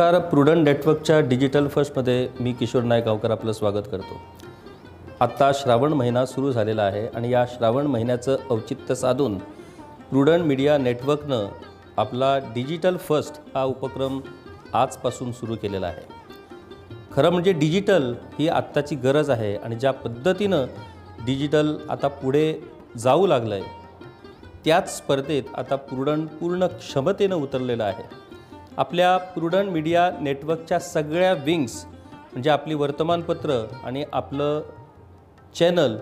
नमस्कार. 0.00 0.18
प्रुडंट 0.28 0.64
नेटवर्कच्या 0.64 1.18
डिजिटल 1.20 1.66
फर्स्टमध्ये 1.68 2.28
मी 2.40 2.52
किशोर 2.52 2.82
नायगावकर 2.82 3.30
आपलं 3.30 3.52
स्वागत 3.52 3.88
करतो. 3.92 4.20
आत्ता 5.20 5.50
श्रावण 5.54 5.92
महिना 5.92 6.24
सुरू 6.26 6.52
झालेला 6.52 6.82
आहे 6.82 7.06
आणि 7.06 7.30
या 7.30 7.44
श्रावण 7.48 7.86
महिन्याचं 7.86 8.36
औचित्य 8.50 8.94
साधून 8.94 9.36
प्रुडंट 10.10 10.44
मीडिया 10.44 10.76
नेटवर्कनं 10.78 11.46
आपला 11.96 12.36
डिजिटल 12.54 12.96
फर्स्ट 12.96 13.40
हा 13.54 13.64
उपक्रम 13.64 14.20
आजपासून 14.72 15.32
सुरू 15.32 15.56
केलेला 15.62 15.86
आहे. 15.86 16.06
खरं 17.12 17.30
म्हणजे 17.30 17.52
डिजिटल 17.52 18.12
ही 18.38 18.48
आत्ताची 18.48 18.96
गरज 18.96 19.30
आहे 19.30 19.54
आणि 19.56 19.76
ज्या 19.76 19.92
पद्धतीनं 19.92 20.64
डिजिटल 21.26 21.76
आता 21.90 22.08
पुढे 22.08 22.52
जाऊ 22.96 23.26
लागलं 23.26 23.54
आहे 23.54 23.78
त्याच 24.64 24.96
स्पर्धेत 24.96 25.54
आता 25.54 25.76
प्रुडंट 25.76 26.28
पूर्ण 26.30 26.66
क्षमतेनं 26.66 27.36
उतरलेलं 27.36 27.84
आहे. 27.84 28.29
आपल्या 28.80 29.16
प्रुडंट 29.32 29.68
मीडिया 29.70 30.10
नेटवर्कच्या 30.20 30.78
सगळ्या 30.80 31.32
विंग्स 31.44 31.72
म्हणजे 32.32 32.50
आपली 32.50 32.74
वर्तमानपत्र 32.74 33.54
आणि 33.84 34.04
आपलं 34.12 34.60
चॅनल 35.58 35.96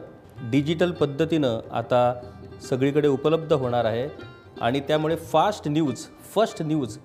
डिजिटल 0.50 0.90
पद्धतीनं 0.90 1.58
आता 1.72 2.02
सगळीकडे 2.68 3.08
उपलब्ध 3.08 3.52
होणार 3.52 3.84
आहे. 3.84 4.06
आणि 4.60 4.80
त्यामुळे 4.80 5.16
फास्ट 5.32 5.68
न्यूज 5.68 6.04
फर्स्ट 6.34 6.62
न्यूज 6.62 6.96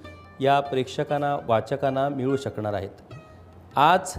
या 0.41 0.59
प्रेक्षकांना 0.59 1.35
वाचकांना 1.47 2.07
मिळू 2.09 2.37
शकणार 2.37 2.73
आहेत. 2.73 3.15
आज 3.75 4.13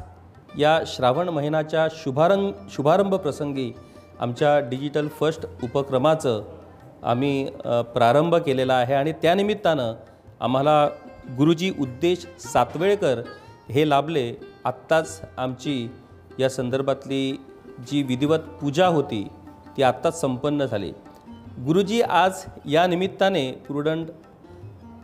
या 0.58 0.78
श्रावण 0.86 1.28
महिन्याच्या 1.28 1.86
शुभारंग 1.96 2.50
शुभारंभ 2.70 3.14
प्रसंगी 3.14 3.72
आमच्या 4.20 4.58
डिजिटल 4.70 5.08
फर्स्ट 5.20 5.46
उपक्रमाचं 5.62 6.42
आम्ही 7.02 7.44
प्रारंभ 7.94 8.34
केलेला 8.36 8.74
आहे. 8.74 8.94
आणि 8.94 9.12
त्यानिमित्तानं 9.22 9.94
आम्हाला 10.40 10.88
गुरुजी 11.28 11.70
उद्देश 11.80 12.26
सातवेळकर 12.38 13.22
हे 13.70 13.88
लाभले. 13.88 14.32
आत्ताच 14.64 15.20
आमची 15.36 15.88
या 16.38 16.48
संदर्भातली 16.50 17.32
जी 17.88 18.02
विधिवत 18.02 18.38
पूजा 18.60 18.86
होती 18.86 19.22
ती 19.76 19.82
आत्ताच 19.82 20.20
संपन्न 20.20 20.64
झाली. 20.64 20.92
गुरुजी 21.66 22.00
आज 22.02 22.44
या 22.70 22.86
निमित्ताने 22.86 23.50
प्रुडंट 23.66 24.08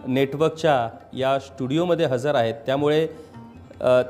नेटवर्कच्या 0.07 0.89
या 1.17 1.39
स्टुडिओमध्ये 1.39 2.07
हजर 2.07 2.35
आहेत. 2.35 2.55
त्यामुळे 2.67 3.07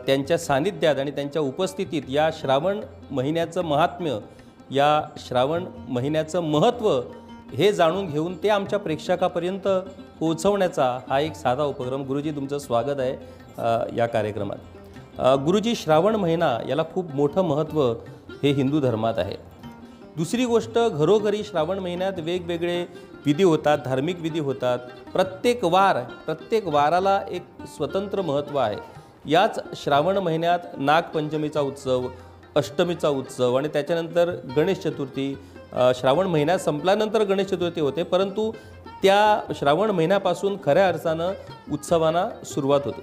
त्यांच्या 0.07 0.39
सान्निध्यात 0.39 0.99
आणि 0.99 1.11
त्यांच्या 1.11 1.43
उपस्थितीत 1.43 2.03
या 2.09 2.29
श्रावण 2.33 2.81
महिन्याचं 3.11 3.63
महात्म्य 3.65 4.19
या 4.71 5.03
श्रावण 5.19 5.65
महिन्याचं 5.89 6.41
महत्त्व 6.41 7.01
हे 7.57 7.73
जाणून 7.73 8.07
घेऊन 8.07 8.37
ते 8.43 8.49
आमच्या 8.49 8.79
प्रेक्षकापर्यंत 8.79 9.67
पोहोचवण्याचा 10.21 10.85
हा 11.09 11.19
एक 11.21 11.35
साधा 11.35 11.65
उपक्रम. 11.65 12.03
गुरुजी 12.03 12.31
तुमचं 12.31 12.59
स्वागत 12.59 13.01
आहे 13.01 13.97
या 13.97 14.07
कार्यक्रमात. 14.07 15.19
गुरुजी 15.45 15.75
श्रावण 15.75 16.17
महिना 16.17 16.57
याला 16.69 16.83
खूप 16.95 17.15
मोठं 17.15 17.43
महत्त्व 17.43 17.83
हे 18.43 18.51
हिंदू 18.51 18.81
धर्मात 18.81 19.19
आहे. 19.19 19.37
दुसरी 20.17 20.45
गोष्ट 20.45 20.79
घरोघरी 20.79 21.43
श्रावण 21.45 21.79
महिन्यात 21.79 22.19
वेगवेगळे 22.19 22.81
विधी 23.27 23.43
होतात 23.43 23.79
धार्मिक 23.85 24.21
विधी 24.21 24.41
होतात. 24.41 24.79
प्रत्येक 25.13 25.65
वार 25.65 26.03
प्रत्येक 26.27 26.67
वाराला 26.69 27.21
एक 27.31 27.43
स्वतंत्र 27.77 28.23
महत्त्व 28.23 28.59
आहे. 28.59 28.77
याच 29.31 29.59
श्रावण 29.77 30.19
महिन्यात 30.19 30.59
नागपंचमीचा 30.79 31.61
उत्सव 31.61 32.07
अष्टमीचा 32.57 33.09
उत्सव 33.09 33.55
आणि 33.55 33.69
त्याच्यानंतर 33.69 34.35
गणेश 34.57 34.79
चतुर्थी 34.79 35.35
श्रावण 35.73 36.27
महिन्यात 36.27 36.59
संपल्यानंतर 36.59 37.23
गणेश 37.25 37.47
चतुर्थी 37.47 37.81
होते 37.81 38.03
परंतु 38.03 38.51
त्या 39.03 39.55
श्रावण 39.55 39.91
महिन्यापासून 39.91 40.57
खऱ्या 40.65 40.89
अर्थानं 40.89 41.33
उत्सवांना 41.73 42.29
सुरुवात 42.45 42.81
होते. 42.85 43.03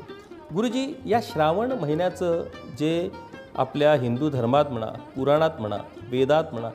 गुरुजी 0.56 0.94
या 1.06 1.20
श्रावण 1.24 1.72
महिन्याचं 1.72 2.44
जे 2.80 3.10
आपल्या 3.56 3.94
हिंदू 3.94 4.30
धर्मात 4.30 4.66
म्हणा 4.72 4.92
पुराणात 5.16 5.60
म्हणा 5.60 5.78
वेदात 6.10 6.44
म्हणा 6.52 6.70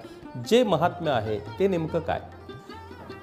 जे 0.48 0.62
महात्म्य 0.62 1.10
आहे 1.10 1.38
ते 1.58 1.68
नेमकं 1.68 2.00
काय? 2.00 2.20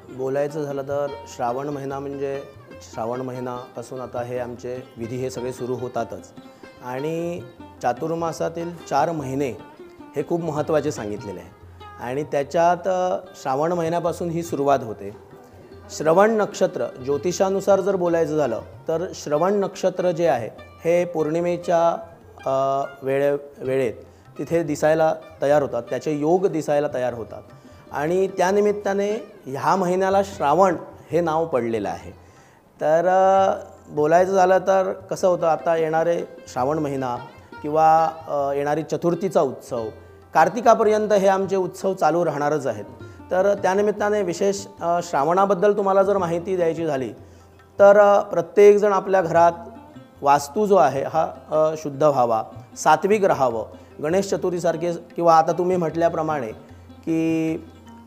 बोलायचं 0.09 0.63
झालं 0.63 0.88
तर 0.88 1.13
श्रावण 1.35 1.69
महिना 1.69 2.00
म्हणजे 2.00 2.41
श्रावण 2.84 3.22
महिनापासून 3.22 4.02
आता 4.02 4.24
हे 4.24 4.40
आमचे 4.40 4.75
विधी 4.97 5.18
हे 5.18 5.29
सगळे 5.29 5.53
सुरू 5.53 5.75
होतातच. 5.75 6.31
आणि 6.84 7.41
चातुर्मासातील 7.81 8.75
चार 8.90 9.12
महिने 9.12 9.50
हे 10.16 10.24
खूप 10.29 10.41
महत्त्वाचे 10.41 10.91
सांगितलेले 10.91 11.40
आहे 11.40 11.59
आणि 11.99 12.23
त्याच्यात 12.23 12.87
श्रावण 13.41 13.71
महिन्यापासून 13.73 14.29
ही 14.29 14.43
सुरुवात 14.43 14.79
होते. 14.83 15.15
श्रवण 15.97 16.31
नक्षत्र 16.31 16.85
ज्योतिषानुसार 17.03 17.79
जर 17.81 17.95
बोलायचं 17.95 18.37
झालं 18.37 18.61
तर 18.87 19.05
श्रवण 19.15 19.53
नक्षत्र 19.53 20.11
जे 20.11 20.27
आहे 20.27 20.49
हे 20.83 21.03
पौर्णिमेच्या 21.05 21.79
वेळे 23.03 23.31
वेळेत 23.57 23.93
तिथे 24.37 24.61
दिसायला 24.63 25.13
तयार 25.41 25.61
होतात. 25.61 25.83
त्याचे 25.89 26.11
योग 26.11 26.45
दिसायला 26.47 26.87
तयार 26.93 27.13
होतात. 27.13 27.41
आणि 27.91 28.27
त्यानिमित्ताने 28.27 29.09
ह्या 29.45 29.75
महिन्याला 29.75 30.21
श्रावण 30.25 30.75
हे 31.11 31.21
नाव 31.21 31.45
पडलेलं 31.45 31.89
आहे. 31.89 32.11
तर 32.81 33.07
बोलायचं 33.89 34.33
झालं 34.33 34.57
तर 34.67 34.91
कसं 35.09 35.27
होतं 35.27 35.47
आता 35.47 35.75
येणारे 35.77 36.19
श्रावण 36.47 36.79
महिना 36.79 37.16
किंवा 37.61 38.53
येणारी 38.55 38.83
चतुर्थीचा 38.83 39.41
उत्सव 39.41 39.87
कार्तिकापर्यंत 40.34 41.13
हे 41.13 41.28
आमचे 41.28 41.56
उत्सव 41.56 41.94
चालू 41.94 42.23
राहणारच 42.25 42.67
आहेत. 42.67 42.85
तर 43.31 43.53
त्यानिमित्ताने 43.53 44.22
विशेष 44.22 44.66
श्रावणाबद्दल 45.03 45.75
तुम्हाला 45.78 46.03
जर 46.03 46.17
माहिती 46.17 46.56
द्यायची 46.56 46.85
झाली 46.85 47.09
तर 47.79 48.00
प्रत्येकजण 48.31 48.94
आपल्या 48.94 49.22
घरात 49.22 49.51
वास्तू 50.22 50.66
जो 50.66 50.75
आहे 50.75 51.03
हा 51.03 51.73
शुद्ध 51.78 52.03
व्हावा 52.03 52.44
सात्विक 52.78 53.25
राहावं. 53.25 53.66
गणेश 54.03 54.29
चतुर्थीसारखे 54.29 54.91
किंवा 55.16 55.38
आता 55.38 55.51
तुम्ही 55.51 55.78
म्हटल्याप्रमाणे 55.78 56.47
की 57.06 57.66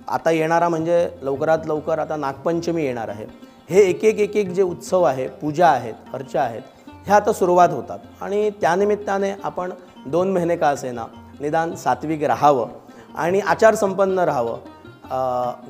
आता 0.09 0.31
येणारा 0.31 0.69
म्हणजे 0.69 1.09
लवकरात 1.23 1.67
लवकर 1.67 1.99
आता 1.99 2.17
नागपंचमी 2.17 2.85
येणार 2.85 3.09
आहे. 3.09 3.27
हे 3.71 3.81
एक 3.81 4.05
एक 4.05 4.19
एक 4.19 4.37
एक 4.37 4.49
जे 4.49 4.63
उत्सव 4.63 5.03
आहे 5.03 5.27
पूजा 5.41 5.69
आहेत 5.69 5.95
अर्चा 6.15 6.41
आहेत 6.43 6.63
ह्या 7.07 7.17
आता 7.17 7.33
सुरुवात 7.33 7.69
होतात. 7.69 7.99
आणि 8.21 8.51
त्यानिमित्ताने 8.61 9.33
आपण 9.45 9.71
दोन 10.07 10.33
महिने 10.33 10.57
का 10.57 10.69
असेना 10.69 11.05
निदान 11.43 11.75
सात्विक 11.77 12.23
राहावं 12.25 12.69
आणि 13.15 13.41
आचारसंपन्न 13.41 14.19
राहावं. 14.19 14.59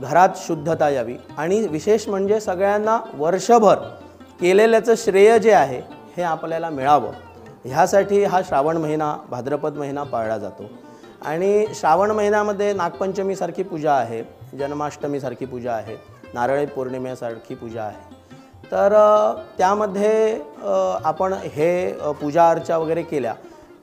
घरात 0.00 0.28
शुद्धता 0.36 0.88
यावी. 0.88 1.16
आणि 1.38 1.60
विशेष 1.66 2.08
म्हणजे 2.08 2.40
सगळ्यांना 2.40 2.98
वर्षभर 3.14 3.78
केलेल्याचं 4.40 4.94
श्रेय 4.96 5.38
जे 5.38 5.52
आहे 5.52 5.80
हे 6.16 6.22
आपल्याला 6.22 6.70
मिळावं. 6.70 7.12
ह्यासाठी 7.64 8.22
हा 8.24 8.40
श्रावण 8.42 8.76
महिना 8.76 9.14
भाद्रपद 9.30 9.76
महिना 9.76 10.02
पाळला 10.02 10.38
जातो. 10.38 10.70
आणि 11.26 11.66
श्रावण 11.74 12.10
महिन्यामध्ये 12.10 12.72
नागपंचमीसारखी 12.72 13.62
पूजा 13.62 13.92
आहे 13.94 14.22
जन्माष्टमीसारखी 14.58 15.44
पूजा 15.46 15.72
आहे 15.72 15.96
नारळी 16.34 16.66
पौर्णिमेसारखी 16.66 17.54
पूजा 17.54 17.82
आहे. 17.82 18.10
तर 18.72 18.94
त्यामध्ये 19.58 20.40
आपण 21.04 21.32
हे 21.32 21.92
पूजा 22.20 22.48
अर्चा 22.50 22.76
वगैरे 22.78 23.02
केल्या 23.02 23.34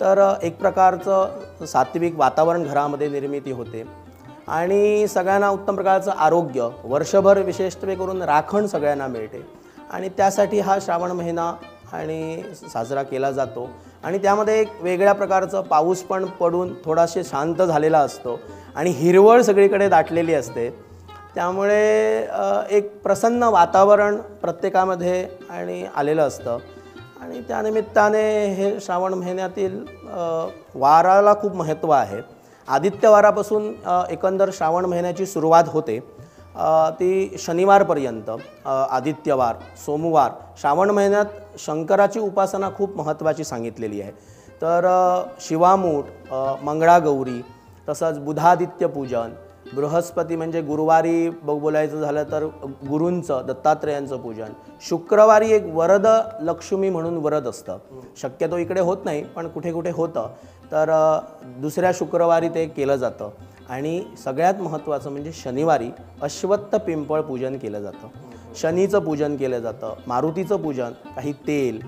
तर 0.02 0.34
एक 0.44 0.60
प्रकारचं 0.60 1.66
सात्विक 1.66 2.18
वातावरण 2.18 2.64
घरामध्ये 2.64 3.10
निर्मिती 3.10 3.52
होते. 3.52 3.84
आणि 4.48 5.08
सगळ्यांना 5.08 5.50
उत्तम 5.50 5.76
प्रकारचं 5.76 6.12
आरोग्य 6.12 6.68
वर्षभर 6.84 7.42
विशेषत्वे 7.42 7.96
करून 7.96 8.22
राखण 8.22 8.66
सगळ्यांना 8.66 9.08
मिळते. 9.08 9.46
आणि 9.92 10.10
त्यासाठी 10.10 10.60
हा 10.60 10.78
श्रावण 10.82 11.12
महिना 11.12 11.54
आणि 11.94 12.44
साजरा 12.74 13.04
केला 13.04 13.32
जातो. 13.32 13.70
आणि 14.04 14.18
त्यामध्ये 14.18 14.60
एक 14.62 14.82
वेगळ्या 14.82 15.14
प्रकारचं 15.14 15.62
पाऊस 15.62 16.02
पण 16.04 16.26
पडून 16.26 16.74
थोडासे 16.86 17.24
शांत 17.24 17.62
झालेला 17.62 18.00
असतो 18.00 18.40
आणि 18.76 18.90
हिरवळ 18.90 19.42
सगळीकडे 19.42 19.90
दाटलेली 19.90 20.34
असते. 20.34 20.70
त्यामुळे 21.36 22.28
एक 22.70 23.02
प्रसन्न 23.04 23.44
वातावरण 23.44 24.16
प्रत्येकामध्ये 24.16 25.28
आणि 25.50 25.86
आलेलं 25.96 26.28
असतं. 26.28 26.58
आणि 27.22 27.42
त्यानिमित्ताने 27.48 28.22
हे 28.56 28.80
श्रावण 28.82 29.14
महिन्यातील 29.14 29.80
वाराला 30.76 31.34
खूप 31.42 31.56
महत्त्व 31.56 31.92
आहे. 31.92 32.22
आदित्यवारापासून 32.68 33.74
एकंदर 34.10 34.50
श्रावण 34.54 34.86
महिन्याची 34.86 35.26
सुरुवात 35.26 35.64
होते. 35.68 36.00
ती 37.00 37.38
शनिवारपर्यंत 37.40 38.30
आदित्यवार 38.66 39.56
सोमवार 39.86 40.32
श्रावण 40.62 40.90
महिन्यात 40.90 41.60
शंकराची 41.60 42.20
उपासना 42.20 42.70
खूप 42.78 42.98
महत्त्वाची 42.98 43.44
सांगितलेली 43.44 44.02
आहे. 44.02 44.12
तर 44.62 44.88
शिवामूठ 45.42 46.34
मंगळागौरी 46.64 47.42
तसंच 47.90 48.18
बुधादित्य 48.20 48.88
पूजन 48.88 49.34
बृहस्पती 49.74 50.36
म्हणजे 50.36 50.62
गुरुवारी 50.62 51.30
बघ 51.30 51.56
बोलायचं 51.60 52.02
झालं 52.02 52.24
तर 52.24 52.44
गुरूंचं 52.90 53.42
दत्तात्रेयांचं 53.48 54.18
पूजन. 54.18 54.52
शुक्रवारी 54.82 55.52
एक 55.52 55.66
वरद 55.74 56.08
लक्ष्मी 56.42 56.90
म्हणून 56.90 57.18
वरद 57.18 57.48
असतं. 57.48 57.78
शक्यतो 58.22 58.58
इकडे 58.58 58.82
होत 58.82 58.98
नाही 59.06 59.24
पण 59.24 59.48
कुठे 59.48 59.72
कुठे 59.72 59.92
होतं. 59.92 60.28
तर 60.72 61.20
दुसऱ्या 61.44 61.92
शुक्रवारी 61.94 62.50
ते 62.50 62.66
केलं 62.68 62.96
जातं. 62.96 63.30
आणि 63.70 64.02
सगळ्यात 64.24 64.62
महत्त्वाचं 64.62 65.12
म्हणजे 65.12 65.32
शनिवारी 65.34 65.90
अश्वत्थ 66.22 66.76
पिंपळ 66.76 67.22
पूजन 67.22 67.58
केलं 67.58 67.80
जातं. 67.80 68.08
शनीचं 68.56 69.00
पूजन 69.00 69.36
केलं 69.36 69.60
जातं 69.60 69.94
मारुतीचं 70.08 70.58
पूजन 70.58 70.92
काही 71.16 71.34
तेल 71.48 71.80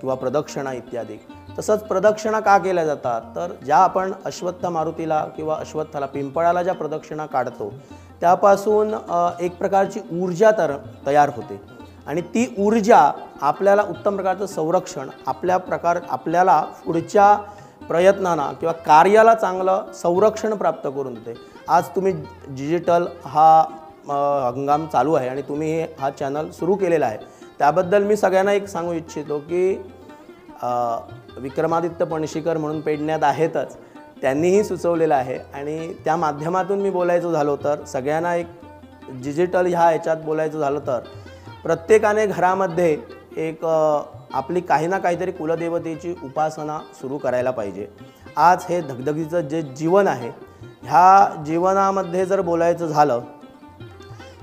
किंवा 0.00 0.14
प्रदक्षिणा 0.14 0.72
इत्यादी. 0.72 1.16
तसंच 1.58 1.82
प्रदक्षिणा 1.82 2.40
का 2.40 2.56
केल्या 2.58 2.84
जातात? 2.84 3.20
तर 3.36 3.52
ज्या 3.64 3.76
आपण 3.76 4.12
अश्वत्थ 4.24 4.66
मारुतीला 4.66 5.24
किंवा 5.36 5.56
अश्वत्थाला 5.60 6.06
पिंपळाला 6.06 6.62
ज्या 6.62 6.74
प्रदक्षिणा 6.74 7.26
काढतो 7.26 7.72
त्यापासून 8.20 8.94
एक 9.40 9.56
प्रकारची 9.58 10.00
ऊर्जा 10.22 10.50
तर 10.50 10.76
तयार 11.06 11.30
होते. 11.36 11.60
आणि 12.06 12.20
ती 12.20 12.54
ऊर्जा 12.58 13.10
आपल्याला 13.40 13.82
उत्तम 13.82 14.14
प्रकारचं 14.14 14.46
संरक्षण 14.46 15.08
आपल्या 15.26 15.56
प्रकार 15.58 15.98
आपल्याला 16.10 16.60
पुढच्या 16.84 17.34
प्रयत्नांना 17.88 18.46
किंवा 18.60 18.72
कार्याला 18.72 19.34
चांगलं 19.34 19.92
संरक्षण 19.94 20.54
प्राप्त 20.54 20.88
करून 20.88 21.14
देते. 21.14 21.34
आज 21.68 21.88
तुम्ही 21.96 22.12
डिजिटल 22.48 23.06
हा 23.24 23.48
हंगाम 24.54 24.86
चालू 24.86 25.14
आहे 25.14 25.28
आणि 25.28 25.42
तुम्ही 25.42 25.72
हे- 25.72 25.88
हा 26.00 26.10
चॅनल 26.10 26.50
सुरू 26.50 26.74
केलेला 26.74 27.06
आहे. 27.06 27.18
त्याबद्दल 27.58 28.02
मी 28.02 28.16
सगळ्यांना 28.16 28.52
एक 28.52 28.66
सांगू 28.68 28.92
इच्छितो 28.92 29.38
की 29.38 29.74
विक्रमादित्य 31.36 32.04
पणशीकर 32.04 32.58
म्हणून 32.58 32.80
पेडण्यात 32.80 33.24
आहेतच. 33.24 33.76
त्यांनीही 34.20 34.62
सुचवलेलं 34.64 35.14
आहे 35.14 35.38
आणि 35.54 35.92
त्या 36.04 36.16
माध्यमातून 36.16 36.80
मी 36.80 36.90
बोलायचं 36.90 37.32
झालो 37.32 37.56
तर 37.64 37.84
सगळ्यांना 37.84 38.34
एक 38.34 38.46
डिजिटल 39.22 39.66
ह्या 39.66 39.80
ह्याच्यात 39.80 40.16
बोलायचं 40.16 40.58
झालं 40.58 40.80
तर 40.86 41.00
प्रत्येकाने 41.62 42.26
घरामध्ये 42.26 42.96
एक 43.36 43.64
आपली 43.64 44.60
काही 44.60 44.86
ना 44.86 44.98
काहीतरी 44.98 45.32
कुलदेवतेची 45.32 46.14
उपासना 46.24 46.78
सुरू 47.00 47.18
करायला 47.18 47.50
पाहिजे. 47.50 47.86
आज 48.36 48.64
हे 48.68 48.80
धगधगीचं 48.80 49.40
जे 49.40 49.62
जीवन 49.62 50.08
आहे 50.08 50.30
ह्या 50.82 51.42
जीवनामध्ये 51.46 52.24
जर 52.26 52.40
बोलायचं 52.40 52.86
झालं 52.86 53.20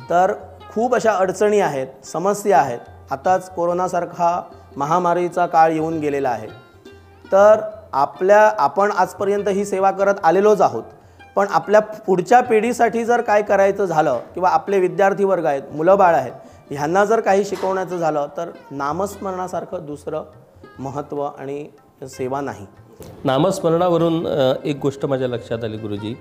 तर 0.10 0.34
खूप 0.72 0.96
अशा 0.96 1.12
अडचणी 1.12 1.60
आहेत 1.60 2.06
समस्या 2.06 2.60
आहेत. 2.60 2.80
आताच 3.12 3.50
कोरोनासारखा 3.56 4.42
महामारीचा 4.78 5.46
काळ 5.46 5.72
येऊन 5.72 6.00
गेलेला 6.00 6.30
आहे. 6.30 6.48
तर 7.32 7.62
आपल्या 7.94 8.42
आपण 8.58 8.92
आजपर्यंत 8.92 9.48
ही 9.48 9.66
सेवा 9.66 9.92
करत 9.92 10.16
आलेलोच 10.24 10.62
आहोत. 10.62 10.84
पण 11.36 11.48
आपल्या 11.50 11.80
पुढच्या 11.82 12.40
पिढीसाठी 12.42 13.04
जर 13.06 13.22
काय 13.22 13.42
करायचं 13.42 13.86
झालं 13.86 14.20
किंवा 14.34 14.50
आपले 14.50 14.80
विद्यार्थी 14.80 15.24
वर्ग 15.24 15.46
आहेत 15.46 15.62
मुलं 15.72 15.98
बाळ 15.98 16.16
आहेत 16.16 16.72
ह्यांना 16.72 17.04
जर 17.06 17.20
काही 17.20 17.46
शिकवण्याचं 17.46 17.98
झालं 17.98 18.28
तर 18.38 18.50
नामस्मरणासारखं 18.72 19.86
दुसरं 19.86 20.24
महत्त्व 20.80 21.22
आणि 21.24 21.66
सेवा 22.08 22.42
नाही. 22.42 22.66
नामस्मरणावरून 23.24 24.26
एक 24.64 24.80
गोष्ट 24.82 25.06
माझ्या 25.06 25.28
लक्षात 25.28 25.64
आली 25.64 25.78
गुरुजी. 25.78 26.14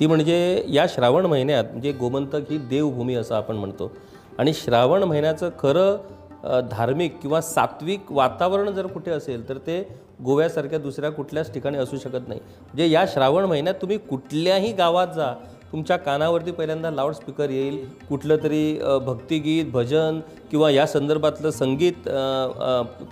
ती 0.00 0.06
म्हणजे 0.06 0.64
या 0.68 0.86
श्रावण 0.88 1.26
महिन्यात 1.26 1.64
म्हणजे 1.64 1.92
गोमंतक 1.92 2.50
ही 2.50 2.58
देवभूमी 2.58 3.14
असं 3.14 3.34
आपण 3.34 3.56
म्हणतो. 3.56 3.90
आणि 4.38 4.52
श्रावण 4.54 5.02
महिन्याचं 5.02 5.48
खरं 5.62 5.96
धार्मिक 6.70 7.20
किंवा 7.20 7.40
सात्विक 7.40 8.12
वातावरण 8.12 8.70
जर 8.74 8.86
कुठे 8.86 9.10
असेल 9.10 9.48
तर 9.48 9.58
ते 9.66 9.80
गोव्यासारख्या 10.24 10.78
दुसऱ्या 10.78 11.10
कुठल्याच 11.10 11.52
ठिकाणी 11.54 11.78
असू 11.78 11.96
शकत 11.98 12.28
नाही. 12.28 12.40
म्हणजे 12.40 12.88
या 12.90 13.04
श्रावण 13.12 13.44
महिन्यात 13.44 13.74
तुम्ही 13.82 13.98
कुठल्याही 13.98 14.72
गावात 14.72 15.14
जा 15.16 15.32
तुमच्या 15.72 15.96
कानावरती 15.96 16.50
पहिल्यांदा 16.50 16.90
लाऊडस्पीकर 16.90 17.50
येईल 17.50 17.78
कुठलं 18.08 18.36
तरी 18.42 18.78
भक्तिगीत 19.06 19.70
भजन 19.72 20.20
किंवा 20.50 20.70
या 20.70 20.86
संदर्भातलं 20.86 21.50
संगीत 21.50 22.08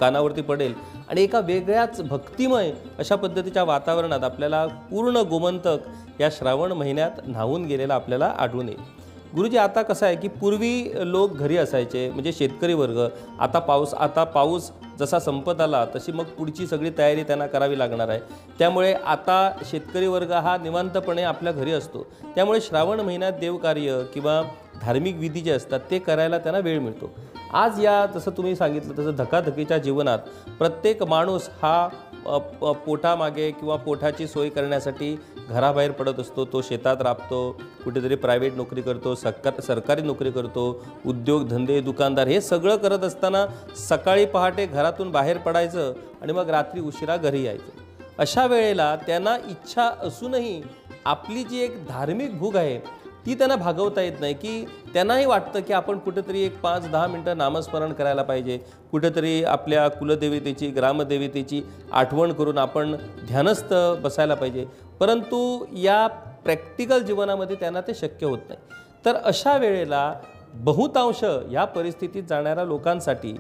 कानावरती 0.01 0.43
पडेल 0.43 0.75
आणि 1.09 1.23
एका 1.23 1.41
वेगळ्याच 1.41 2.01
भक्तिमय 2.01 2.71
अशा 2.99 3.17
पद्धतीच्या 3.17 3.65
वातावरणात 3.65 4.25
आपल्याला 4.25 4.67
पूर्ण 4.91 5.23
गोमंतक 5.31 6.21
या 6.21 6.29
श्रावण 6.33 6.73
महिन्यात 6.73 7.21
न्हावून 7.27 7.65
गेलेला 7.67 7.95
आपल्याला 7.95 8.33
आढळून 8.39 8.69
येईल. 8.69 9.01
गुरुजी 9.37 9.57
आता 9.57 9.83
कसं 9.83 10.07
आहे 10.07 10.17
की 10.17 10.29
पूर्वी 10.29 10.91
लोक 10.95 11.37
घरी 11.37 11.57
असायचे 11.57 12.09
म्हणजे 12.11 12.33
शेतकरी 12.33 12.75
वर्ग. 12.75 12.99
आता 13.41 13.59
पाऊस 13.59 13.95
आता 13.95 14.25
पाऊस 14.25 14.71
जसा 15.01 15.19
संपत 15.19 15.61
आला 15.61 15.85
तशी 15.95 16.13
मग 16.13 16.25
पुढची 16.39 16.67
सगळी 16.67 16.91
तयारी 16.99 17.23
त्यांना 17.23 17.47
करावी 17.47 17.79
लागणार 17.79 18.09
आहे. 18.09 18.21
त्यामुळे 18.59 18.93
आता 18.95 19.53
शेतकरी 19.71 20.07
वर्ग 20.07 20.33
हा 20.33 20.57
निवांतपणे 20.57 21.23
आपल्या 21.23 21.53
घरी 21.53 21.73
असतो. 21.73 22.07
त्यामुळे 22.35 22.61
श्रावण 22.61 23.01
महिन्यात 23.01 23.33
देवकार्य 23.41 24.03
किंवा 24.15 24.43
धार्मिक 24.83 25.17
विधी 25.17 25.41
जे 25.41 25.51
असतात 25.51 25.81
ते 25.91 25.99
करायला 25.99 26.39
त्यांना 26.39 26.61
वेळ 26.61 26.79
मिळतो. 26.81 27.11
आज 27.53 27.85
या 27.85 28.07
जसं 28.15 28.31
तुम्ही 28.31 28.57
सांगितलं 28.57 28.93
तसं 28.93 29.17
धकाधकीच्या 29.17 29.79
जीवनात 29.79 30.19
प्रत्येक 30.59 31.03
माणूस 31.03 31.49
हा 31.63 31.89
पोटामागे 32.25 33.51
किंवा 33.51 33.77
पोटाची 33.77 34.27
सोय 34.27 34.49
करण्यासाठी 34.49 35.17
घराबाहेर 35.49 35.91
पडत 35.91 36.21
असतो 36.21 36.45
तो 36.45 36.63
शेतात 36.63 36.97
राबतो 37.01 37.61
कुठेतरी 37.85 38.15
प्रायव्हेट 38.15 38.55
नोकरी 38.57 38.83
करतो 38.83 39.15
सरकार 39.15 39.61
सरकारी 39.61 40.03
नोकरी 40.03 40.31
करतो 40.31 40.85
उद्योगधंदे 41.07 41.81
दुकानदार 41.81 42.27
हे 42.27 42.41
सगळं 42.41 42.77
करत 42.77 42.99
असताना 42.99 43.47
सकाळी 43.77 44.27
पहाटे 44.27 44.67
घरातून 44.67 45.11
बाहेर 45.11 45.39
पडायचं 45.39 45.93
आणि 46.23 46.33
मग 46.33 46.51
रात्री 46.51 46.81
उशिरा 46.81 47.17
घरी 47.17 47.45
यायचं. 47.45 47.81
अशा 48.19 48.47
वेळेला 48.47 48.97
त्यांना 48.97 49.37
इच्छा 49.51 49.91
असूनही 50.01 50.63
आपली 51.05 51.43
जी 51.45 51.61
एक 51.61 51.87
धार्मिक 51.89 52.39
भूक 52.39 52.57
आहे 52.57 53.02
ती 53.27 53.35
त्यांना 53.35 53.57
भागवता 53.57 54.01
येत 54.01 54.13
नाही 54.21 54.35
की 54.35 54.65
त्यांनाही 54.93 55.27
वाटतं 55.27 55.61
की 55.61 55.73
आपण 55.73 55.99
कुठेतरी 55.99 56.43
एक 56.43 56.61
पाच 56.61 56.91
दहा 56.91 57.07
मिनटं 57.07 57.37
नामस्मरण 57.37 57.93
करायला 57.93 58.23
पाहिजे. 58.23 58.59
कुठेतरी 58.91 59.45
आपल्या 59.45 59.89
कुलदेवतेची 59.89 60.69
ग्रामदेवतेची 60.69 61.63
आठवण 61.93 62.33
करून 62.33 62.59
आपण 62.59 62.97
ध्यानस्थ 63.27 63.75
बसायला 64.03 64.35
पाहिजे. 64.35 64.67
परंतु 65.01 65.65
या 65.73 66.07
प्रॅक्टिकल 66.45 67.03
जीवनामध्ये 67.03 67.57
त्यांना 67.57 67.81
ते 67.81 67.95
शक्य 67.95 68.27
होत 68.27 68.39
नाही. 68.49 68.61
तर 69.05 69.15
अशा 69.15 69.57
वेळेला 69.57 70.15
बहुतांश 70.55 71.25
या 71.53 71.65
परिस्थितीत 71.65 72.23
जाणाऱ्या 72.29 72.65
लोकांसाठी 72.65 73.33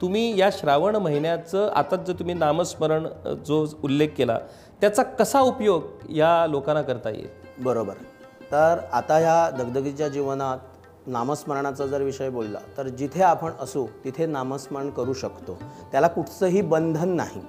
तुम्ही 0.00 0.38
या 0.40 0.50
श्रावण 0.52 0.96
महिन्याचं 0.96 1.70
आताच 1.74 2.06
जो 2.06 2.12
तुम्ही 2.12 2.34
नामस्मरण 2.34 3.06
जो 3.46 3.66
उल्लेख 3.84 4.08
केला 4.18 4.38
त्याचा 4.80 5.02
कसा 5.02 5.40
उपयोग 5.40 5.82
या 6.10 6.46
लोकांना 6.46 6.82
करता 6.82 7.10
येईल? 7.10 7.28
बरोबर. 7.58 7.94
तर 8.52 8.78
आता 8.92 9.16
ह्या 9.16 9.50
दगदगीच्या 9.50 10.08
जीवनात 10.08 10.58
नामस्मरणाचा 11.06 11.86
जर 11.86 12.02
विषय 12.02 12.28
बोलला 12.30 12.58
तर 12.76 12.88
जिथे 12.88 13.22
आपण 13.22 13.50
असू 13.60 13.86
तिथे 14.04 14.26
नामस्मरण 14.26 14.90
करू 14.90 15.12
शकतो. 15.12 15.58
त्याला 15.92 16.08
कुठचंही 16.08 16.60
बंधन 16.62 17.08
नाही. 17.08 17.40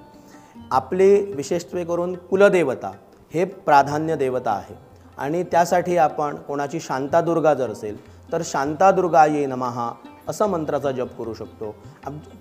आपली 0.70 1.32
विशेषत्वे 1.34 1.84
करून 1.84 2.14
कुलदेवता 2.16 2.90
हे 3.34 3.44
प्राधान्य 3.44 4.16
देवता 4.16 4.50
आहे. 4.50 4.74
आणि 5.18 5.42
त्यासाठी 5.42 5.96
आपण 5.96 6.34
कोणाची 6.34 6.80
शांतादुर्गा 6.80 7.54
जर 7.54 7.70
असेल 7.70 7.96
तर 8.32 8.42
शांतादुर्गा 8.44 9.24
ये 9.26 9.46
नमहा 9.46 9.90
असं 10.28 10.46
मंत्राचा 10.46 10.90
जप 10.90 11.16
करू 11.18 11.34
शकतो. 11.34 11.74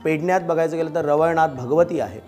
पेडण्यात 0.03 0.41
बघायचं 0.41 0.77
गेलं 0.77 0.95
तर 0.95 1.05
रवळनाथ 1.05 1.47
भगवती 1.47 1.99
आहे. 1.99 2.19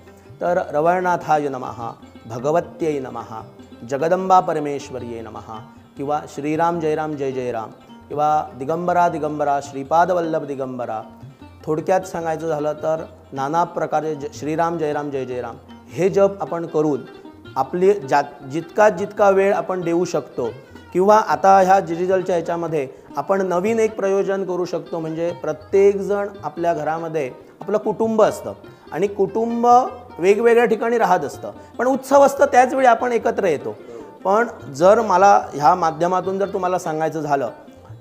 तर 0.41 0.61
रवळनाथाय 0.71 1.47
नमहा 1.49 1.91
भगवत्यै 2.25 2.99
नमहा 2.99 3.41
जगदंबा 3.89 4.39
परमेश्वर्ये 4.39 5.21
नमहा 5.21 5.59
किंवा 6.01 6.19
श्रीराम 6.29 6.79
जयराम 6.79 7.15
जय 7.15 7.31
जयराम 7.31 7.69
किंवा 8.09 8.27
दिगंबरा 8.59 9.09
दिगंबरा 9.09 9.59
श्रीपादवल्लभ 9.63 10.45
दिगंबरा 10.45 11.01
थोडक्यात 11.65 12.01
सांगायचं 12.01 12.47
झालं 12.47 12.73
तर 12.73 13.03
नाना 13.33 13.63
प्रकारचे 13.63 14.15
ज 14.15 14.25
श्रीराम 14.33 14.77
जयराम 14.77 15.09
जय 15.09 15.25
जयराम 15.25 15.55
हे 15.93 16.09
जप 16.09 16.41
आपण 16.41 16.65
करून 16.65 17.01
आपली 17.55 17.93
जा 17.93 18.21
जितका 18.51 18.89
जितका 18.89 19.29
वेळ 19.29 19.53
आपण 19.53 19.81
देऊ 19.81 20.05
शकतो 20.05 20.49
किंवा 20.93 21.17
आता 21.27 21.57
ह्या 21.59 21.79
डिजिटलच्या 21.79 22.35
ह्याच्यामध्ये 22.35 22.87
आपण 23.17 23.41
नवीन 23.41 23.79
एक 23.79 23.95
प्रयोजन 23.95 24.43
करू 24.43 24.65
शकतो 24.65 24.99
म्हणजे 24.99 25.31
प्रत्येकजण 25.41 26.27
आपल्या 26.43 26.73
घरामध्ये 26.73 27.31
आपलं 27.61 27.77
कुटुंब 27.77 28.21
असतं 28.21 28.53
आणि 28.91 29.07
कुटुंब 29.07 29.67
वेगवेगळ्या 30.19 30.65
ठिकाणी 30.65 30.97
राहत 30.97 31.19
असतं. 31.19 31.51
पण 31.77 31.87
उत्सव 31.87 32.21
असतं 32.21 32.45
त्याचवेळी 32.45 32.87
आपण 32.87 33.11
एकत्र 33.11 33.45
येतो. 33.45 33.75
पण 34.25 34.47
जर 34.73 35.01
मला 35.01 35.41
ह्या 35.53 35.73
माध्यमातून 35.75 36.39
जर 36.39 36.53
तुम्हाला 36.53 36.79
सांगायचं 36.79 37.21
झालं 37.21 37.49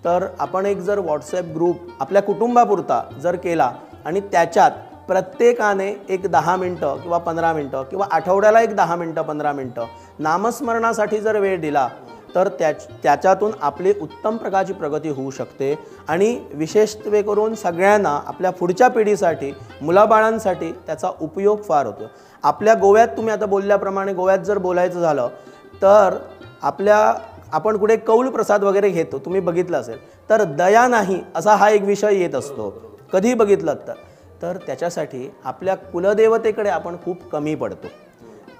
तर 0.05 0.27
आपण 0.39 0.67
एक 0.67 0.79
जर 0.79 0.99
व्हॉट्सॲप 0.99 1.45
ग्रुप 1.55 1.77
आपल्या 2.00 2.23
कुटुंबापुरता 2.23 3.03
जर 3.23 3.37
केला 3.37 3.73
आणि 4.05 4.21
त्याच्यात 4.21 4.71
प्रत्येकाने 5.09 5.93
एक 6.09 6.27
दहा 6.27 6.57
मिनटं 6.57 6.97
किंवा 6.97 7.19
पंधरा 7.19 7.53
मिनटं 7.53 7.83
किंवा 7.83 8.07
आठवड्याला 8.11 8.61
एक 8.61 8.75
दहा 8.77 8.97
मिनटं 8.97 9.23
पंधरा 9.23 9.53
मिनटं 9.53 9.87
नामस्मरणासाठी 10.19 11.21
जर 11.21 11.39
वेळ 11.39 11.61
दिला 11.61 11.89
तर 12.35 12.49
त्या 12.49 12.71
त्याच्यातून 13.03 13.53
आपली 13.62 13.93
उत्तम 14.00 14.37
प्रकारची 14.37 14.73
प्रगती 14.73 15.09
होऊ 15.09 15.31
शकते. 15.31 15.75
आणि 16.09 16.39
विशेषत्वे 16.55 17.23
करून 17.23 17.55
सगळ्यांना 17.55 18.19
आपल्या 18.27 18.50
पुढच्या 18.50 18.89
पिढीसाठी 18.89 19.53
मुलाबाळांसाठी 19.83 20.71
त्याचा 20.87 21.11
उपयोग 21.21 21.62
फार 21.62 21.87
होतो. 21.87 22.11
आपल्या 22.45 22.75
गोव्यात 22.75 23.09
तुम्ही 23.09 23.33
आता 23.33 23.47
बोलल्याप्रमाणे 23.47 24.12
गोव्यात 24.12 24.39
जर 24.39 24.59
बोलायचं 24.59 25.00
झालं 25.00 25.29
तर 25.82 26.16
आपल्या 26.62 27.14
आपण 27.52 27.76
कुठे 27.76 27.96
कौल 27.96 28.28
प्रसाद 28.28 28.64
वगैरे 28.64 28.90
घेतो 28.90 29.18
तुम्ही 29.18 29.40
बघितलं 29.40 29.80
असेल. 29.80 29.99
तर 30.30 30.44
दया 30.44 30.87
नाही 30.88 31.22
असा 31.34 31.54
हा 31.54 31.70
एक 31.70 31.82
विषय 31.82 32.14
येत 32.14 32.34
असतो. 32.34 32.99
कधी 33.12 33.34
बघितलं 33.34 33.75
तर. 33.75 33.92
तर 34.42 34.56
त्याच्यासाठी 34.56 35.34
आपल्या 35.44 35.75
कुलदेवतेकडे 35.75 36.68
आपण 36.68 36.96
खूप 37.04 37.30
कमी 37.32 37.54
पडतो. 37.54 37.87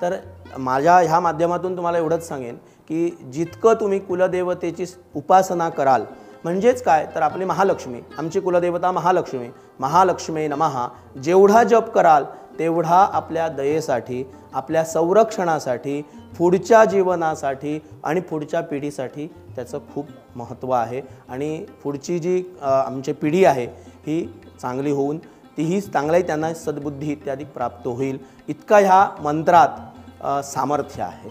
तर 0.03 0.17
माझ्या 0.59 0.97
ह्या 0.97 1.21
माध्यमातून 1.21 1.77
तुम्हाला 1.77 1.99
एवढंच 1.99 2.29
सांगेन 2.29 2.55
की 2.89 3.17
जितकं 3.33 3.75
तुम्ही 3.75 3.99
कुलदेवतेची 3.99 4.85
उपासना 5.15 5.69
कराल 5.69 6.05
म्हणजेच 6.45 6.83
काय? 6.83 7.07
तर 7.15 7.23
आपली 7.23 7.45
महालक्ष्मी 7.45 8.01
आमची 8.19 8.41
कुलदेवता 8.41 8.91
महालक्ष्मी. 8.93 9.49
महालक्ष्मी 9.81 10.47
नमहा 10.49 10.87
जेवढा 11.23 11.63
जप 11.65 11.91
कराल 11.95 12.25
तेवढा 12.59 12.97
आपल्या 13.13 13.49
दयेसाठी 13.49 14.25
आपल्या 14.55 14.85
संरक्षणासाठी 14.85 16.01
पुढच्या 16.39 16.85
जीवनासाठी 16.85 17.79
आणि 18.05 18.21
पुढच्या 18.21 18.61
पिढीसाठी 18.61 19.27
त्याचं 19.57 19.79
खूप 19.95 20.07
महत्त्व 20.37 20.71
आहे. 20.71 21.01
आणि 21.29 21.65
पुढची 21.83 22.19
जी 22.19 22.43
आमची 22.63 23.13
पिढी 23.13 23.45
आहे 23.45 23.67
ही 24.07 24.23
चांगली 24.63 24.91
होऊन 24.91 25.19
तीही 25.57 25.81
चांगलाही 25.81 26.23
त्यांना 26.27 26.53
सद्बुद्धी 26.55 27.11
इत्यादी 27.13 27.45
प्राप्त 27.45 27.87
होईल. 27.87 28.19
इतका 28.49 28.79
ह्या 28.79 29.07
मंत्रात 29.23 30.45
सामर्थ्य 30.45 31.03
आहे. 31.03 31.31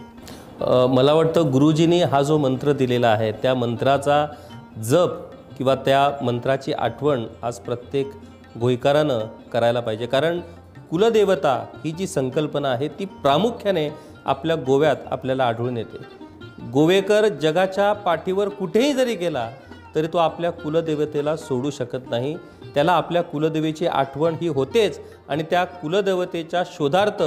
मला 0.93 1.13
वाटतं 1.13 1.51
गुरुजींनी 1.51 2.01
हा 2.03 2.21
जो 2.21 2.37
मंत्र 2.37 2.71
दिलेला 2.73 3.07
आहे 3.07 3.31
त्या 3.31 3.53
मंत्राचा 3.55 4.25
जप 4.77 5.09
किंवा 5.57 5.75
त्या 5.75 6.09
मंत्राची 6.25 6.73
आठवण 6.73 7.25
आज 7.43 7.59
प्रत्येक 7.59 8.11
गोयकारानं 8.61 9.19
करायला 9.53 9.79
पाहिजे. 9.79 10.05
कारण 10.05 10.39
कुलदेवता 10.91 11.53
ही 11.85 11.91
जी 11.91 12.07
संकल्पना 12.07 12.69
आहे 12.69 12.87
ती 12.87 13.05
प्रामुख्याने 13.05 13.89
आपल्या 14.25 14.55
गोव्यात 14.55 14.95
आपल्याला 15.11 15.45
आढळून 15.45 15.77
येते. 15.77 15.97
गोवेकर 16.71 17.27
जगाच्या 17.27 17.93
पाठीवर 17.93 18.49
कुठेही 18.49 18.93
जरी 18.93 19.15
गेला 19.15 19.49
तरी 19.95 20.07
तो 20.07 20.17
आपल्या 20.17 20.51
कुलदेवतेला 20.51 21.35
सोडू 21.37 21.69
शकत 21.69 22.09
नाही. 22.09 22.35
त्याला 22.73 22.91
आपल्या 22.91 23.23
कुलदेवीची 23.23 23.87
आठवण 23.87 24.35
ही 24.41 24.47
होतेच 24.47 24.99
आणि 25.29 25.43
त्या 25.43 25.65
कुलदेवतेच्या 25.65 26.63
शोधार्थ 26.65 27.23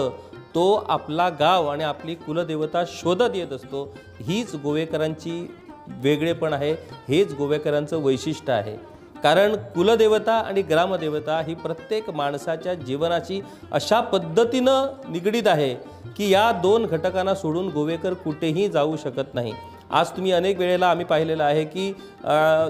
तो 0.55 0.75
आपला 0.89 1.29
गाव 1.29 1.67
आणि 1.67 1.85
आपली 1.85 2.15
कुलदेवता 2.15 2.85
शोधत 2.87 3.35
येत 3.35 3.53
असतो. 3.53 3.97
हीच 4.21 4.55
गोवेकरांची 4.55 5.55
वेगळेपण 6.03 6.53
आहे. 6.53 6.73
हेच 7.09 7.35
गोवेकरांचं 7.35 8.03
वैशिष्ट्य 8.03 8.53
आहे. 8.53 8.77
कारण 9.23 9.55
कुलदेवता 9.75 10.33
आणि 10.37 10.63
ग्रामदेवता 10.63 11.41
ही 11.47 11.55
प्रत्येक 11.55 12.09
माणसाच्या 12.11 12.75
जीवनाची 12.77 13.41
अशा 13.73 14.01
पद्धतीनं 14.03 14.87
निगडीत 15.09 15.49
आहे 15.49 15.75
की 16.17 16.31
या 16.31 16.51
दोन 16.63 16.87
घटकांना 16.87 17.35
सोडून 17.35 17.69
गोवेकर 17.71 18.15
कुठेही 18.15 18.69
जाऊ 18.69 18.97
शकत 18.97 19.35
नाही. 19.35 19.53
आज 19.91 20.11
तुम्ही 20.17 20.33
अनेक 20.33 20.59
वेळेला 20.59 20.87
आम्ही 20.87 21.05
पाहिलेलं 21.05 21.45
आहे 21.45 21.65
की 21.65 21.93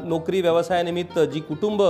नोकरी 0.04 0.40
व्यवसायानिमित्त 0.40 1.18
जी 1.32 1.40
कुटुंब 1.40 1.82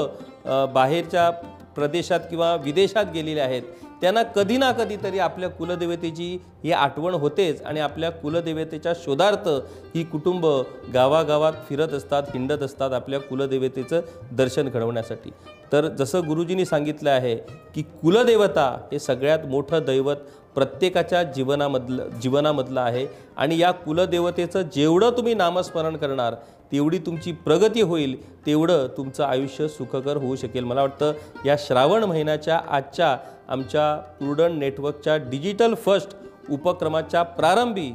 बाहेरच्या 0.75 1.29
प्रदेशात 1.75 2.21
किंवा 2.31 2.55
विदेशात 2.55 3.05
गेलेले 3.15 3.41
आहेत 3.41 3.63
त्यांना 4.03 4.23
कधी 4.23 4.57
ना 4.57 4.73
कधीतरी 4.73 5.19
आपल्या 5.19 5.49
कुलदेवतेची 5.49 6.39
ही 6.65 6.73
आठवण 6.73 7.15
होतेच 7.15 7.63
आणि 7.63 7.81
आपल्या 7.81 8.11
कुलदेवतेच्या 8.11 8.93
शोधार्थ 9.05 9.49
ही 9.95 10.05
कुटुंब 10.05 10.47
गावागावात 10.95 11.53
फिरत 11.69 11.89
असतात 11.89 12.23
हिंडत 12.35 12.63
असतात 12.63 12.93
आपल्या 12.93 13.21
कुलदेवतेचं 13.21 14.01
दर्शन 14.33 14.69
घडवण्यासाठी. 14.69 15.31
तर 15.73 15.89
जसं 15.89 16.27
गुरुजींनी 16.29 16.65
सांगितलं 16.65 17.11
आहे 17.11 17.37
की 17.75 17.83
कुलदेवता 17.83 18.67
हे 18.93 18.99
सगळ्यात 18.99 19.47
मोठं 19.47 19.85
दैवत 19.87 20.17
प्रत्येकाच्या 20.55 21.23
जीवनामधलं 21.23 22.09
जीवनामधलं 22.23 22.81
आहे. 22.81 23.07
आणि 23.37 23.59
या 23.59 23.71
कुलदेवतेचं 23.73 24.63
जेवढं 24.75 25.11
तुम्ही 25.11 25.35
नामस्मरण 25.35 25.97
करणार 25.97 26.35
तेवढी 26.73 26.99
तुमची 26.99 27.33
प्रगती 27.33 27.81
होईल 27.81 28.15
तेवढं 28.47 28.87
तुमचं 28.97 29.25
आयुष्य 29.25 29.69
सुखकर 29.69 30.17
होऊ 30.17 30.37
शकेल. 30.37 30.65
मला 30.65 30.81
वाटतं 30.81 31.13
या 31.47 31.57
श्रावण 31.59 32.05
महिन्याच्या 32.05 32.61
आजच्या 32.71 33.17
आमच्या 33.49 33.95
प्रुडंट 34.19 34.59
नेटवर्कच्या 34.59 35.17
डिजिटल 35.17 35.75
फर्स्ट 35.75 36.17
उपक्रमाच्या 36.51 37.23
प्रारंभी 37.23 37.89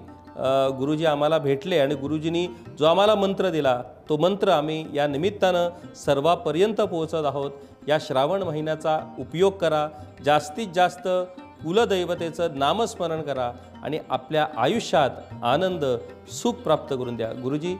गुरुजी 0.78 1.06
आम्हाला 1.06 1.38
भेटले 1.38 1.78
आणि 1.80 1.96
गुरुजींनी 1.96 2.48
जो 2.80 2.86
आम्हाला 2.86 3.16
मंत्र 3.16 3.50
दिला 3.50 3.82
तो 4.10 4.18
मंत्र 4.18 4.50
आम्ही 4.50 4.86
या 4.94 5.08
निमित्तानं 5.08 5.70
सर्वापर्यंत 5.96 6.82
पोहोचत 6.82 7.26
आहोत. 7.26 7.52
या 7.88 7.98
श्रावण 8.02 8.44
महिन्याचा 8.44 9.00
उपयोग 9.20 9.54
करा. 9.54 9.88
जास्तीत 10.26 10.68
जास्त 10.76 11.08
कुलदैवतेचं 11.64 12.58
नामस्मरण 12.60 13.22
करा 13.22 13.52
आणि 13.84 14.00
आपल्या 14.10 14.48
आयुष्यात 14.58 15.44
आनंद 15.44 15.86
सुख 16.32 16.54
प्राप्त 16.64 16.94
करून 16.94 17.16
द्या. 17.16 17.32
गुरुजी 17.44 17.76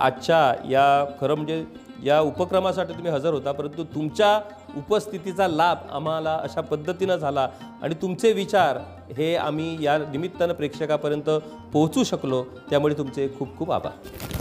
आजच्या 0.00 0.54
या 0.70 1.04
खरं 1.20 1.34
म्हणजे 1.34 1.64
या 2.04 2.20
उपक्रमासाठी 2.20 2.92
तुम्ही 2.92 3.12
हजर 3.12 3.32
होता 3.32 3.52
परंतु 3.52 3.84
तुमच्या 3.84 4.38
उपस्थितीचा 4.76 5.48
लाभ 5.48 5.78
आम्हाला 5.92 6.34
अशा 6.42 6.60
पद्धतीनं 6.60 7.16
झाला 7.16 7.48
आणि 7.82 7.94
तुमचे 8.02 8.32
विचार 8.32 8.78
हे 9.16 9.34
आम्ही 9.36 9.76
या 9.84 9.96
निमित्तानं 9.98 10.54
प्रेक्षकापर्यंत 10.54 11.30
पोहोचू 11.72 12.04
शकलो. 12.04 12.42
त्यामुळे 12.70 12.98
तुमचे 12.98 13.28
खूप 13.38 13.56
खूप 13.58 13.72
आभार. 13.72 14.31